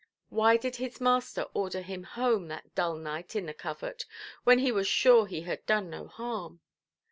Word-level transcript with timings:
Why 0.29 0.57
did 0.57 0.77
his 0.77 0.99
master 0.99 1.43
order 1.53 1.83
him 1.83 2.01
home 2.01 2.47
that 2.47 2.73
dull 2.73 2.95
night 2.95 3.35
in 3.35 3.45
the 3.45 3.53
covert, 3.53 4.07
when 4.43 4.57
he 4.57 4.71
was 4.71 4.87
sure 4.87 5.27
he 5.27 5.41
had 5.41 5.63
done 5.67 5.91
no 5.91 6.07
harm? 6.07 6.59